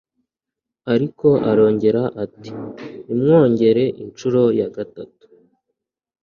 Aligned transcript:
ariko 0.93 1.27
arongera 1.49 2.03
ati 2.23 2.51
“nimwongere 3.05 3.83
incuro 4.03 4.41
ya 4.59 4.67
gatatu 4.75 5.25